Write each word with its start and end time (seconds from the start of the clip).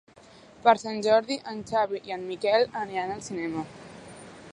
Per 0.61 0.73
Sant 0.83 1.03
Jordi 1.07 1.37
en 1.51 1.61
Xavi 1.71 2.01
i 2.11 2.15
en 2.17 2.25
Miquel 2.31 2.65
aniran 2.85 3.13
al 3.17 3.25
cinema. 3.27 3.67